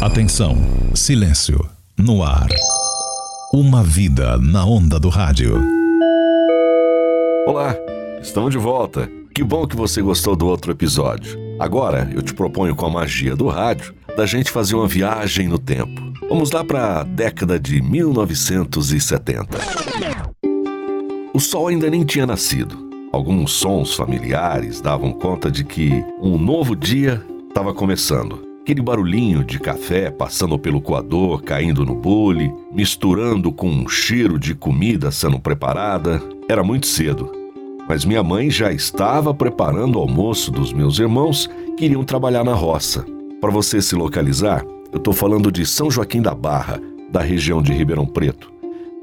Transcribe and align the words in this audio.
Atenção, 0.00 0.56
silêncio, 0.94 1.68
no 1.94 2.22
ar. 2.22 2.48
Uma 3.52 3.82
vida 3.84 4.38
na 4.38 4.64
onda 4.64 4.98
do 4.98 5.10
rádio. 5.10 5.62
Olá, 7.46 7.76
estamos 8.22 8.50
de 8.50 8.56
volta. 8.56 9.10
Que 9.34 9.44
bom 9.44 9.66
que 9.66 9.76
você 9.76 10.00
gostou 10.00 10.34
do 10.34 10.46
outro 10.46 10.72
episódio. 10.72 11.38
Agora 11.58 12.10
eu 12.14 12.22
te 12.22 12.32
proponho 12.32 12.74
com 12.74 12.86
a 12.86 12.90
magia 12.90 13.36
do 13.36 13.46
rádio 13.46 13.94
da 14.16 14.24
gente 14.24 14.50
fazer 14.50 14.74
uma 14.74 14.88
viagem 14.88 15.48
no 15.48 15.58
tempo. 15.58 16.00
Vamos 16.30 16.50
lá 16.50 16.64
para 16.64 17.00
a 17.00 17.04
década 17.04 17.60
de 17.60 17.82
1970. 17.82 19.58
O 21.34 21.38
sol 21.38 21.68
ainda 21.68 21.90
nem 21.90 22.04
tinha 22.04 22.26
nascido. 22.26 22.88
Alguns 23.12 23.52
sons 23.52 23.94
familiares 23.94 24.80
davam 24.80 25.12
conta 25.12 25.50
de 25.50 25.62
que 25.62 26.02
um 26.22 26.38
novo 26.38 26.74
dia 26.74 27.22
estava 27.50 27.74
começando. 27.74 28.49
Aquele 28.60 28.82
barulhinho 28.82 29.42
de 29.42 29.58
café 29.58 30.10
passando 30.10 30.58
pelo 30.58 30.80
coador, 30.80 31.42
caindo 31.42 31.84
no 31.84 31.94
bule, 31.94 32.52
misturando 32.70 33.50
com 33.50 33.68
um 33.68 33.88
cheiro 33.88 34.38
de 34.38 34.54
comida 34.54 35.10
sendo 35.10 35.40
preparada. 35.40 36.22
Era 36.48 36.62
muito 36.62 36.86
cedo, 36.86 37.32
mas 37.88 38.04
minha 38.04 38.22
mãe 38.22 38.50
já 38.50 38.70
estava 38.70 39.32
preparando 39.32 39.96
o 39.96 40.02
almoço 40.02 40.52
dos 40.52 40.72
meus 40.72 40.98
irmãos 40.98 41.48
que 41.76 41.86
iriam 41.86 42.04
trabalhar 42.04 42.44
na 42.44 42.54
roça. 42.54 43.04
Para 43.40 43.50
você 43.50 43.80
se 43.80 43.94
localizar, 43.94 44.64
eu 44.92 44.98
estou 44.98 45.14
falando 45.14 45.50
de 45.50 45.64
São 45.64 45.90
Joaquim 45.90 46.20
da 46.20 46.34
Barra, 46.34 46.80
da 47.10 47.22
região 47.22 47.62
de 47.62 47.72
Ribeirão 47.72 48.06
Preto. 48.06 48.52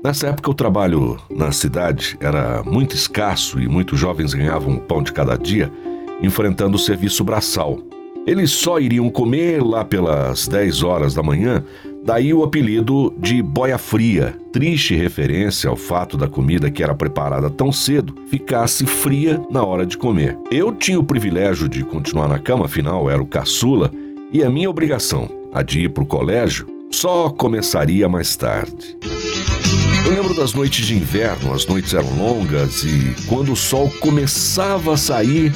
Nessa 0.03 0.27
época, 0.27 0.51
o 0.51 0.53
trabalho 0.53 1.17
na 1.29 1.51
cidade 1.51 2.15
era 2.21 2.61
muito 2.63 2.95
escasso 2.95 3.59
e 3.59 3.67
muitos 3.67 3.99
jovens 3.99 4.33
ganhavam 4.33 4.75
o 4.75 4.79
pão 4.79 5.01
de 5.01 5.11
cada 5.11 5.35
dia 5.35 5.71
enfrentando 6.21 6.75
o 6.75 6.79
serviço 6.79 7.23
braçal. 7.23 7.79
Eles 8.27 8.51
só 8.51 8.77
iriam 8.77 9.09
comer 9.09 9.63
lá 9.63 9.85
pelas 9.85 10.49
10 10.49 10.83
horas 10.83 11.13
da 11.13 11.23
manhã, 11.23 11.63
daí 12.03 12.33
o 12.33 12.43
apelido 12.43 13.13
de 13.17 13.41
boia 13.41 13.77
fria, 13.77 14.35
triste 14.51 14.93
referência 14.93 15.69
ao 15.69 15.77
fato 15.77 16.17
da 16.17 16.27
comida 16.27 16.69
que 16.69 16.83
era 16.83 16.93
preparada 16.93 17.49
tão 17.49 17.71
cedo 17.71 18.13
ficasse 18.29 18.85
fria 18.85 19.41
na 19.49 19.63
hora 19.63 19.85
de 19.85 19.97
comer. 19.97 20.37
Eu 20.51 20.73
tinha 20.73 20.99
o 20.99 21.05
privilégio 21.05 21.69
de 21.69 21.85
continuar 21.85 22.27
na 22.27 22.37
cama, 22.37 22.65
afinal 22.65 23.09
era 23.09 23.21
o 23.21 23.25
caçula, 23.25 23.89
e 24.33 24.43
a 24.43 24.49
minha 24.49 24.69
obrigação, 24.69 25.29
a 25.53 25.63
de 25.63 25.83
ir 25.83 25.89
para 25.91 26.03
o 26.03 26.07
colégio, 26.07 26.67
só 26.91 27.29
começaria 27.29 28.09
mais 28.09 28.35
tarde. 28.35 28.97
Eu 30.05 30.13
lembro 30.13 30.33
das 30.33 30.53
noites 30.53 30.85
de 30.85 30.95
inverno, 30.95 31.53
as 31.53 31.65
noites 31.65 31.93
eram 31.93 32.09
longas 32.17 32.83
e 32.83 33.15
quando 33.27 33.53
o 33.53 33.55
sol 33.55 33.89
começava 34.01 34.93
a 34.93 34.97
sair, 34.97 35.53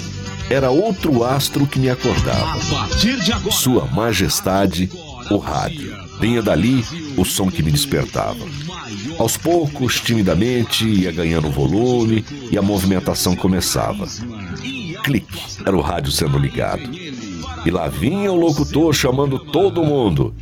era 0.51 0.69
outro 0.69 1.23
astro 1.23 1.65
que 1.65 1.79
me 1.79 1.89
acordava. 1.89 2.59
Sua 3.51 3.85
Majestade, 3.85 4.91
o 5.29 5.37
rádio. 5.37 5.95
Vinha 6.19 6.41
dali 6.41 6.83
o 7.17 7.23
som 7.23 7.49
que 7.49 7.63
me 7.63 7.71
despertava. 7.71 8.45
Aos 9.17 9.37
poucos, 9.37 10.01
timidamente, 10.01 10.85
ia 10.85 11.11
ganhando 11.11 11.49
volume 11.49 12.25
e 12.51 12.57
a 12.57 12.61
movimentação 12.61 13.35
começava. 13.35 14.05
Clique, 15.03 15.39
era 15.65 15.75
o 15.75 15.81
rádio 15.81 16.11
sendo 16.11 16.37
ligado. 16.37 16.89
E 17.65 17.71
lá 17.71 17.87
vinha 17.87 18.31
o 18.31 18.35
locutor 18.35 18.93
chamando 18.93 19.39
todo 19.39 19.83
mundo. 19.83 20.33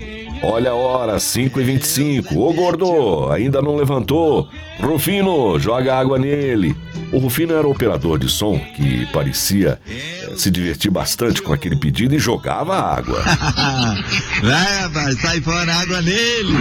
Olha 0.41 0.71
a 0.71 0.75
hora, 0.75 1.17
5h25. 1.17 2.35
Ô 2.35 2.53
gordo, 2.53 3.31
ainda 3.31 3.61
não 3.61 3.75
levantou? 3.75 4.47
Rufino, 4.79 5.59
joga 5.59 5.97
água 5.97 6.17
nele. 6.17 6.75
O 7.11 7.17
Rufino 7.17 7.53
era 7.53 7.67
o 7.67 7.71
operador 7.71 8.19
de 8.19 8.29
som 8.29 8.57
que 8.75 9.05
parecia 9.07 9.79
eh, 9.89 10.33
se 10.35 10.51
divertir 10.51 10.91
bastante 10.91 11.41
com 11.41 11.51
aquele 11.51 11.75
pedido 11.75 12.15
e 12.15 12.19
jogava 12.19 12.77
água. 12.77 13.21
vai, 14.41 14.79
rapaz, 14.81 15.19
sai 15.19 15.41
fora 15.41 15.73
água 15.73 16.01
nele. 16.01 16.53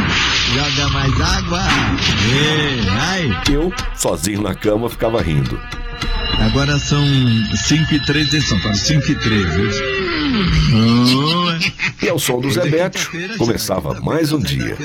Joga 0.54 0.88
mais 0.90 1.20
água. 1.20 1.60
Ei, 2.32 2.80
vai. 2.80 3.54
Eu, 3.54 3.72
sozinho 3.94 4.42
na 4.42 4.54
cama, 4.54 4.88
ficava 4.88 5.20
rindo. 5.20 5.61
Agora 6.40 6.78
são 6.78 7.05
5 7.55 7.94
e 7.94 8.06
3 8.06 8.34
em 8.34 8.40
São 8.40 8.58
Paulo, 8.61 8.77
5 8.77 9.11
e 9.11 9.14
3. 9.17 9.46
E 12.02 12.08
ao 12.08 12.19
som 12.19 12.41
do 12.41 12.51
Zebete, 12.51 13.08
começava 13.36 14.01
mais 14.01 14.33
um 14.33 14.39
dia. 14.39 14.77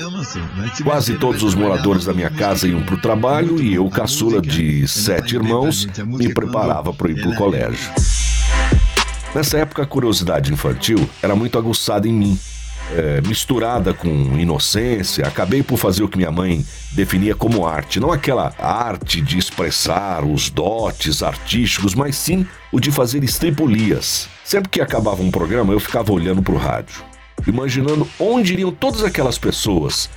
Quase 0.83 1.17
todos 1.17 1.43
os 1.43 1.55
moradores 1.55 2.05
da 2.05 2.13
minha 2.13 2.29
casa 2.29 2.67
iam 2.67 2.83
para 2.83 2.95
o 2.95 3.01
trabalho 3.01 3.61
e 3.61 3.75
eu, 3.75 3.89
caçula 3.89 4.41
de 4.41 4.87
sete 4.87 5.35
irmãos, 5.35 5.87
me 6.05 6.33
preparava 6.33 6.93
para 6.93 7.11
ir 7.11 7.21
para 7.21 7.29
o 7.29 7.35
colégio. 7.35 7.91
Nessa 9.33 9.57
época, 9.57 9.83
a 9.83 9.85
curiosidade 9.85 10.53
infantil 10.53 11.09
era 11.21 11.35
muito 11.35 11.57
aguçada 11.57 12.07
em 12.07 12.13
mim 12.13 12.39
é, 12.91 13.21
misturada 13.21 13.93
com 13.93 14.09
inocência, 14.37 15.25
acabei 15.25 15.63
por 15.63 15.77
fazer 15.77 16.03
o 16.03 16.07
que 16.07 16.17
minha 16.17 16.31
mãe 16.31 16.65
definia 16.91 17.35
como 17.35 17.65
arte. 17.65 17.99
Não 17.99 18.11
aquela 18.11 18.53
arte 18.59 19.21
de 19.21 19.37
expressar 19.37 20.23
os 20.23 20.49
dotes 20.49 21.23
artísticos, 21.23 21.95
mas 21.95 22.15
sim 22.15 22.45
o 22.71 22.79
de 22.79 22.91
fazer 22.91 23.23
estripulias. 23.23 24.27
Sempre 24.43 24.69
que 24.69 24.81
acabava 24.81 25.21
um 25.21 25.31
programa, 25.31 25.73
eu 25.73 25.79
ficava 25.79 26.11
olhando 26.11 26.41
para 26.41 26.53
o 26.53 26.57
rádio, 26.57 27.03
imaginando 27.47 28.07
onde 28.19 28.53
iriam 28.53 28.71
todas 28.71 29.03
aquelas 29.03 29.37
pessoas. 29.37 30.09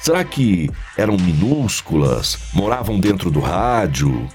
Será 0.00 0.24
que 0.24 0.68
eram 0.96 1.16
minúsculas, 1.16 2.36
moravam 2.52 2.98
dentro 2.98 3.30
do 3.30 3.40
rádio? 3.40 4.28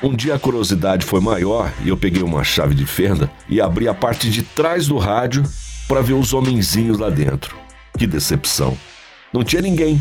Um 0.00 0.14
dia 0.14 0.36
a 0.36 0.38
curiosidade 0.38 1.04
foi 1.04 1.20
maior 1.20 1.72
e 1.84 1.88
eu 1.88 1.96
peguei 1.96 2.22
uma 2.22 2.44
chave 2.44 2.72
de 2.72 2.86
fenda 2.86 3.28
e 3.48 3.60
abri 3.60 3.88
a 3.88 3.94
parte 3.94 4.30
de 4.30 4.42
trás 4.42 4.86
do 4.86 4.96
rádio 4.96 5.42
para 5.88 6.02
ver 6.02 6.12
os 6.12 6.34
homenzinhos 6.34 6.98
lá 6.98 7.08
dentro. 7.08 7.56
Que 7.96 8.06
decepção. 8.06 8.76
Não 9.32 9.42
tinha 9.42 9.62
ninguém. 9.62 10.00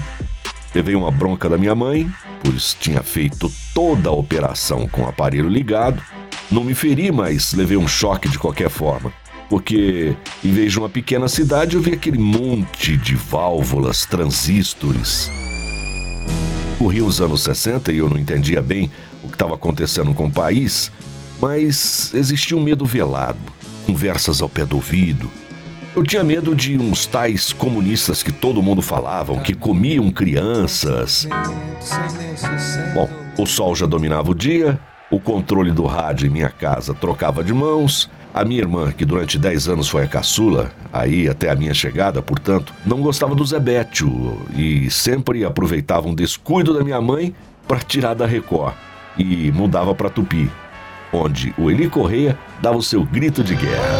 Levei 0.75 0.93
uma 0.93 1.09
bronca 1.09 1.49
da 1.49 1.57
minha 1.57 1.73
mãe, 1.73 2.11
pois 2.43 2.75
tinha 2.79 3.01
feito 3.01 3.51
toda 3.73 4.09
a 4.09 4.13
operação 4.13 4.87
com 4.87 5.03
o 5.03 5.07
aparelho 5.07 5.49
ligado. 5.49 6.03
Não 6.51 6.63
me 6.63 6.75
feri, 6.75 7.11
mas 7.11 7.53
levei 7.53 7.77
um 7.77 7.87
choque 7.87 8.27
de 8.27 8.37
qualquer 8.37 8.69
forma. 8.69 9.11
Porque, 9.49 10.13
em 10.43 10.51
vez 10.51 10.73
de 10.73 10.79
uma 10.79 10.89
pequena 10.89 11.29
cidade, 11.29 11.75
eu 11.75 11.81
vi 11.81 11.93
aquele 11.93 12.19
monte 12.19 12.97
de 12.97 13.15
válvulas, 13.15 14.05
transistores. 14.05 15.31
Corri 16.77 17.01
os 17.01 17.21
anos 17.21 17.41
60 17.43 17.93
e 17.93 17.97
eu 17.97 18.09
não 18.09 18.19
entendia 18.19 18.61
bem 18.61 18.91
o 19.23 19.29
que 19.29 19.35
estava 19.35 19.55
acontecendo 19.55 20.13
com 20.13 20.27
o 20.27 20.31
país, 20.31 20.91
mas 21.41 22.13
existia 22.13 22.57
um 22.57 22.61
medo 22.61 22.85
velado, 22.85 23.39
conversas 23.85 24.41
ao 24.41 24.49
pé 24.49 24.65
do 24.65 24.75
ouvido, 24.75 25.31
eu 25.97 26.03
tinha 26.03 26.23
medo 26.23 26.53
de 26.53 26.77
uns 26.77 27.07
tais 27.07 27.51
comunistas 27.51 28.21
que 28.21 28.31
todo 28.31 28.61
mundo 28.61 28.83
falavam, 28.83 29.39
que 29.39 29.55
comiam 29.55 30.11
crianças. 30.11 31.27
Bom, 32.93 33.09
o 33.35 33.47
sol 33.47 33.75
já 33.75 33.87
dominava 33.87 34.29
o 34.29 34.35
dia, 34.35 34.79
o 35.09 35.19
controle 35.19 35.71
do 35.71 35.87
rádio 35.87 36.27
em 36.27 36.29
minha 36.29 36.51
casa 36.51 36.93
trocava 36.93 37.43
de 37.43 37.51
mãos. 37.51 38.11
A 38.31 38.45
minha 38.45 38.61
irmã, 38.61 38.91
que 38.91 39.03
durante 39.03 39.39
10 39.39 39.69
anos 39.69 39.89
foi 39.89 40.03
a 40.03 40.07
caçula, 40.07 40.71
aí 40.93 41.27
até 41.27 41.49
a 41.49 41.55
minha 41.55 41.73
chegada, 41.73 42.21
portanto, 42.21 42.71
não 42.85 43.01
gostava 43.01 43.33
do 43.33 43.43
Zebétio 43.43 44.37
e 44.55 44.91
sempre 44.91 45.43
aproveitava 45.43 46.07
um 46.07 46.13
descuido 46.13 46.75
da 46.75 46.83
minha 46.83 47.01
mãe 47.01 47.33
para 47.67 47.79
tirar 47.79 48.13
da 48.13 48.27
Record 48.27 48.75
e 49.17 49.51
mudava 49.51 49.95
para 49.95 50.11
Tupi, 50.11 50.47
onde 51.11 51.55
o 51.57 51.71
Eli 51.71 51.89
Correia 51.89 52.37
dava 52.61 52.77
o 52.77 52.83
seu 52.83 53.03
grito 53.03 53.43
de 53.43 53.55
guerra. 53.55 53.96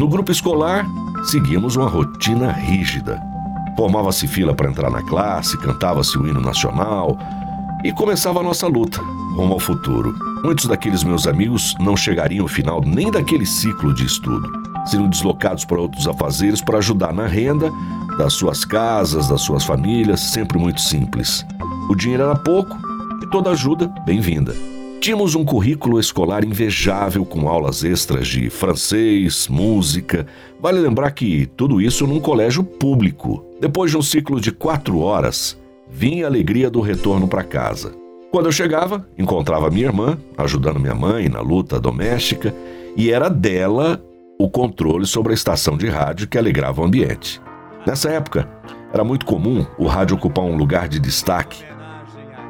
No 0.00 0.08
grupo 0.08 0.32
escolar, 0.32 0.86
seguimos 1.24 1.76
uma 1.76 1.86
rotina 1.86 2.50
rígida. 2.52 3.22
Formava-se 3.76 4.26
fila 4.26 4.54
para 4.54 4.70
entrar 4.70 4.90
na 4.90 5.02
classe, 5.02 5.58
cantava-se 5.58 6.16
o 6.16 6.26
hino 6.26 6.40
nacional 6.40 7.18
e 7.84 7.92
começava 7.92 8.40
a 8.40 8.42
nossa 8.42 8.66
luta 8.66 8.98
rumo 9.36 9.52
ao 9.52 9.60
futuro. 9.60 10.14
Muitos 10.42 10.64
daqueles 10.64 11.04
meus 11.04 11.26
amigos 11.26 11.74
não 11.78 11.98
chegariam 11.98 12.44
ao 12.44 12.48
final 12.48 12.80
nem 12.80 13.10
daquele 13.10 13.44
ciclo 13.44 13.92
de 13.92 14.06
estudo. 14.06 14.50
Seriam 14.86 15.06
deslocados 15.06 15.66
para 15.66 15.78
outros 15.78 16.08
afazeres 16.08 16.62
para 16.62 16.78
ajudar 16.78 17.12
na 17.12 17.26
renda 17.26 17.70
das 18.16 18.32
suas 18.32 18.64
casas, 18.64 19.28
das 19.28 19.42
suas 19.42 19.66
famílias, 19.66 20.20
sempre 20.20 20.58
muito 20.58 20.80
simples. 20.80 21.44
O 21.90 21.94
dinheiro 21.94 22.22
era 22.22 22.36
pouco 22.36 22.74
e 23.22 23.26
toda 23.26 23.50
ajuda 23.50 23.86
bem-vinda. 24.06 24.79
Tínhamos 25.00 25.34
um 25.34 25.46
currículo 25.46 25.98
escolar 25.98 26.44
invejável 26.44 27.24
com 27.24 27.48
aulas 27.48 27.82
extras 27.82 28.28
de 28.28 28.50
francês, 28.50 29.48
música. 29.48 30.26
Vale 30.60 30.78
lembrar 30.78 31.10
que 31.12 31.46
tudo 31.56 31.80
isso 31.80 32.06
num 32.06 32.20
colégio 32.20 32.62
público. 32.62 33.42
Depois 33.58 33.90
de 33.90 33.96
um 33.96 34.02
ciclo 34.02 34.38
de 34.38 34.52
quatro 34.52 34.98
horas, 34.98 35.58
vinha 35.88 36.26
a 36.26 36.28
alegria 36.28 36.68
do 36.68 36.82
retorno 36.82 37.26
para 37.26 37.42
casa. 37.42 37.94
Quando 38.30 38.46
eu 38.46 38.52
chegava, 38.52 39.08
encontrava 39.16 39.70
minha 39.70 39.86
irmã, 39.86 40.18
ajudando 40.36 40.78
minha 40.78 40.94
mãe 40.94 41.30
na 41.30 41.40
luta 41.40 41.80
doméstica, 41.80 42.54
e 42.94 43.10
era 43.10 43.30
dela 43.30 44.04
o 44.38 44.50
controle 44.50 45.06
sobre 45.06 45.32
a 45.32 45.34
estação 45.34 45.78
de 45.78 45.88
rádio 45.88 46.28
que 46.28 46.36
alegrava 46.36 46.82
o 46.82 46.84
ambiente. 46.84 47.40
Nessa 47.86 48.10
época, 48.10 48.46
era 48.92 49.02
muito 49.02 49.24
comum 49.24 49.64
o 49.78 49.86
rádio 49.86 50.14
ocupar 50.14 50.44
um 50.44 50.56
lugar 50.56 50.88
de 50.88 51.00
destaque 51.00 51.64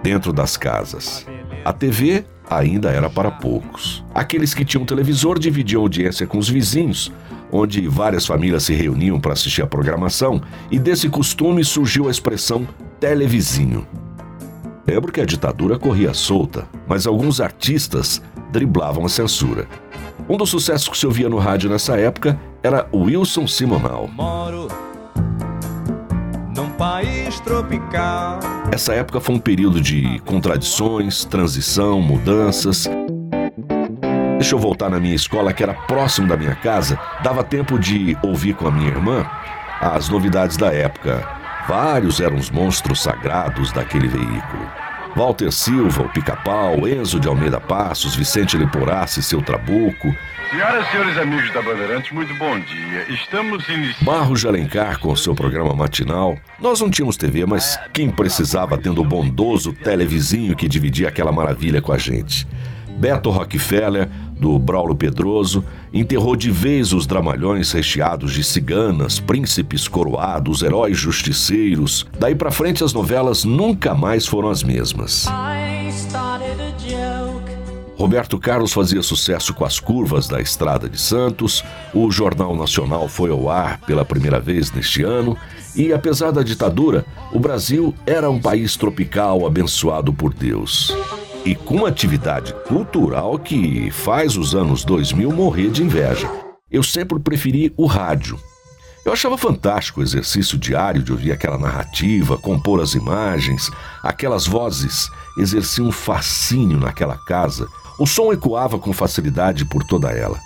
dentro 0.02 0.32
das 0.32 0.56
casas. 0.56 1.24
A 1.64 1.72
TV 1.72 2.24
ainda 2.50 2.90
era 2.90 3.08
para 3.08 3.30
poucos. 3.30 4.04
Aqueles 4.12 4.52
que 4.52 4.64
tinham 4.64 4.84
televisor 4.84 5.38
dividiam 5.38 5.82
audiência 5.82 6.26
com 6.26 6.36
os 6.36 6.48
vizinhos, 6.48 7.12
onde 7.52 7.86
várias 7.86 8.26
famílias 8.26 8.64
se 8.64 8.74
reuniam 8.74 9.20
para 9.20 9.32
assistir 9.32 9.62
a 9.62 9.66
programação, 9.66 10.42
e 10.70 10.78
desse 10.78 11.08
costume 11.08 11.64
surgiu 11.64 12.08
a 12.08 12.10
expressão 12.10 12.66
televizinho. 12.98 13.86
Lembro 14.86 15.12
que 15.12 15.20
a 15.20 15.26
ditadura 15.26 15.78
corria 15.78 16.12
solta, 16.12 16.66
mas 16.88 17.06
alguns 17.06 17.40
artistas 17.40 18.20
driblavam 18.50 19.06
a 19.06 19.08
censura. 19.08 19.68
Um 20.28 20.36
dos 20.36 20.50
sucessos 20.50 20.88
que 20.88 20.98
se 20.98 21.06
ouvia 21.06 21.28
no 21.28 21.38
rádio 21.38 21.70
nessa 21.70 21.96
época 21.96 22.38
era 22.62 22.88
Wilson 22.92 23.46
Simonal. 23.46 24.08
Moro 24.08 24.68
num 26.54 26.68
país 26.70 27.19
tropical. 27.38 28.40
Essa 28.72 28.94
época 28.94 29.20
foi 29.20 29.34
um 29.34 29.38
período 29.38 29.80
de 29.80 30.18
contradições, 30.24 31.24
transição, 31.24 32.00
mudanças. 32.00 32.88
Deixa 34.38 34.54
eu 34.54 34.58
voltar 34.58 34.90
na 34.90 34.98
minha 34.98 35.14
escola, 35.14 35.52
que 35.52 35.62
era 35.62 35.74
próximo 35.74 36.26
da 36.26 36.36
minha 36.36 36.54
casa, 36.56 36.98
dava 37.22 37.44
tempo 37.44 37.78
de 37.78 38.16
ouvir 38.22 38.54
com 38.54 38.66
a 38.66 38.70
minha 38.70 38.88
irmã 38.88 39.24
as 39.80 40.08
novidades 40.08 40.56
da 40.56 40.72
época. 40.72 41.26
Vários 41.68 42.20
eram 42.20 42.36
os 42.36 42.50
monstros 42.50 43.02
sagrados 43.02 43.72
daquele 43.72 44.08
veículo. 44.08 44.79
Walter 45.14 45.50
Silva, 45.50 46.02
o 46.02 46.08
Pica-Pau, 46.08 46.86
Enzo 46.86 47.18
de 47.18 47.28
Almeida 47.28 47.60
Passos, 47.60 48.14
Vicente 48.14 48.56
Leporassi, 48.56 49.22
seu 49.22 49.42
Trabuco. 49.42 50.14
Senhoras 50.50 50.86
e 50.86 50.90
senhores 50.90 51.18
amigos 51.18 51.52
da 51.52 51.62
Bandeirantes, 51.62 52.10
muito 52.12 52.34
bom 52.34 52.58
dia. 52.60 53.06
Estamos 53.08 53.68
iniciando. 53.68 54.04
Barros 54.04 54.40
de 54.40 54.48
Alencar 54.48 54.98
com 54.98 55.14
seu 55.14 55.34
programa 55.34 55.74
matinal. 55.74 56.36
Nós 56.60 56.80
não 56.80 56.90
tínhamos 56.90 57.16
TV, 57.16 57.44
mas 57.46 57.78
quem 57.92 58.10
precisava 58.10 58.78
tendo 58.78 59.00
o 59.00 59.04
bondoso 59.04 59.72
televizinho 59.72 60.56
que 60.56 60.68
dividia 60.68 61.08
aquela 61.08 61.32
maravilha 61.32 61.82
com 61.82 61.92
a 61.92 61.98
gente. 61.98 62.46
Beto 63.00 63.30
Rockefeller, 63.30 64.10
do 64.38 64.58
Braulo 64.58 64.94
Pedroso, 64.94 65.64
enterrou 65.90 66.36
de 66.36 66.50
vez 66.50 66.92
os 66.92 67.06
dramalhões 67.06 67.72
recheados 67.72 68.34
de 68.34 68.44
ciganas, 68.44 69.18
príncipes 69.18 69.88
coroados, 69.88 70.62
heróis 70.62 70.98
justiceiros. 70.98 72.06
Daí 72.18 72.34
para 72.34 72.50
frente 72.50 72.84
as 72.84 72.92
novelas 72.92 73.42
nunca 73.42 73.94
mais 73.94 74.26
foram 74.26 74.50
as 74.50 74.62
mesmas. 74.62 75.26
Roberto 77.96 78.38
Carlos 78.38 78.72
fazia 78.72 79.02
sucesso 79.02 79.54
com 79.54 79.64
as 79.64 79.80
curvas 79.80 80.28
da 80.28 80.40
Estrada 80.40 80.86
de 80.86 81.00
Santos, 81.00 81.64
o 81.94 82.10
Jornal 82.10 82.54
Nacional 82.54 83.08
foi 83.08 83.30
ao 83.30 83.48
ar 83.48 83.78
pela 83.80 84.04
primeira 84.04 84.38
vez 84.38 84.72
neste 84.72 85.02
ano, 85.02 85.36
e 85.74 85.92
apesar 85.92 86.32
da 86.32 86.42
ditadura, 86.42 87.04
o 87.32 87.38
Brasil 87.38 87.94
era 88.06 88.30
um 88.30 88.40
país 88.40 88.76
tropical 88.76 89.46
abençoado 89.46 90.12
por 90.12 90.32
Deus 90.32 90.94
e 91.44 91.54
com 91.54 91.76
uma 91.76 91.88
atividade 91.88 92.54
cultural 92.66 93.38
que 93.38 93.90
faz 93.90 94.36
os 94.36 94.54
anos 94.54 94.84
2000 94.84 95.32
morrer 95.32 95.70
de 95.70 95.82
inveja. 95.82 96.30
Eu 96.70 96.82
sempre 96.82 97.18
preferi 97.18 97.72
o 97.76 97.86
rádio. 97.86 98.38
Eu 99.04 99.12
achava 99.12 99.38
fantástico 99.38 100.00
o 100.00 100.02
exercício 100.02 100.58
diário 100.58 101.02
de 101.02 101.10
ouvir 101.10 101.32
aquela 101.32 101.58
narrativa, 101.58 102.36
compor 102.36 102.80
as 102.80 102.94
imagens, 102.94 103.70
aquelas 104.02 104.46
vozes 104.46 105.08
exerciam 105.38 105.88
um 105.88 105.92
fascínio 105.92 106.78
naquela 106.78 107.16
casa. 107.16 107.66
O 107.98 108.06
som 108.06 108.32
ecoava 108.32 108.78
com 108.78 108.92
facilidade 108.92 109.64
por 109.64 109.82
toda 109.82 110.10
ela. 110.10 110.38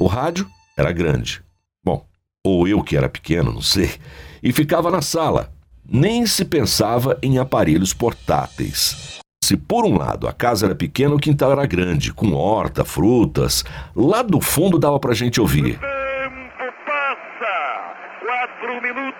O 0.00 0.06
rádio 0.06 0.48
era 0.76 0.90
grande. 0.90 1.42
Bom, 1.84 2.06
ou 2.42 2.66
eu 2.66 2.82
que 2.82 2.96
era 2.96 3.08
pequeno, 3.08 3.52
não 3.52 3.62
sei, 3.62 3.92
e 4.42 4.52
ficava 4.52 4.90
na 4.90 5.02
sala. 5.02 5.52
Nem 5.86 6.26
se 6.26 6.44
pensava 6.44 7.18
em 7.22 7.38
aparelhos 7.38 7.92
portáteis. 7.92 9.21
Se 9.52 9.56
por 9.58 9.84
um 9.84 9.98
lado 9.98 10.26
a 10.26 10.32
casa 10.32 10.64
era 10.64 10.74
pequena, 10.74 11.14
o 11.14 11.18
quintal 11.18 11.52
era 11.52 11.66
grande, 11.66 12.10
com 12.10 12.32
horta, 12.32 12.86
frutas, 12.86 13.62
lá 13.94 14.22
do 14.22 14.40
fundo 14.40 14.78
dava 14.78 14.98
pra 14.98 15.12
gente 15.12 15.42
ouvir. 15.42 15.78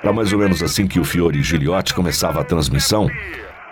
Era 0.02 0.10
mais 0.10 0.32
ou 0.32 0.38
menos 0.38 0.62
assim 0.62 0.86
que 0.86 0.98
o 0.98 1.04
Fiore 1.04 1.42
Giliotti 1.42 1.92
começava 1.92 2.40
a 2.40 2.44
transmissão 2.44 3.10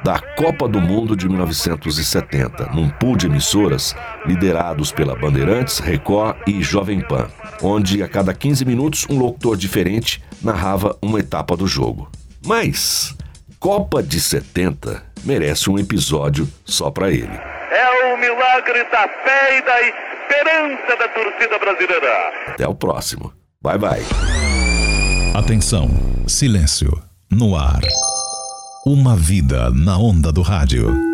da 0.05 0.19
Copa 0.19 0.69
do 0.69 0.83
Mundo 0.83 1.17
de 1.17 1.27
1970, 1.31 2.73
num 2.75 2.91
pool 2.91 3.17
de 3.17 3.25
emissoras 3.25 3.97
liderados 4.27 4.93
pela 4.93 5.17
Bandeirantes, 5.17 5.79
Record 5.79 6.47
e 6.47 6.63
Jovem 6.63 7.01
Pan, 7.01 7.29
onde 7.63 8.03
a 8.03 8.07
cada 8.07 8.35
15 8.35 8.67
minutos 8.67 9.07
um 9.09 9.19
locutor 9.19 9.57
diferente 9.57 10.23
narrava 10.43 10.95
uma 11.01 11.21
etapa 11.21 11.57
do 11.57 11.67
jogo. 11.67 12.11
Mas 12.45 13.17
Copa 13.61 14.03
de 14.03 14.19
70 14.19 15.10
merece 15.25 15.71
um 15.71 15.79
episódio 15.79 16.49
só 16.65 16.91
para 16.91 17.11
ele. 17.11 17.39
É 17.71 18.13
o 18.13 18.17
milagre 18.19 18.85
da 18.91 19.09
fé 19.09 19.59
e 19.59 19.63
da 19.63 19.81
esperança 19.83 20.97
da 20.99 21.09
torcida 21.09 21.59
brasileira. 21.59 22.33
Até 22.49 22.67
o 22.67 22.75
próximo. 22.75 23.33
Bye 23.63 23.79
bye. 23.79 24.07
Atenção, 25.35 25.89
silêncio, 26.27 26.91
no 27.31 27.57
ar. 27.57 27.81
Uma 28.87 29.15
vida 29.15 29.71
na 29.71 29.99
onda 29.99 30.33
do 30.33 30.43
rádio. 30.43 31.10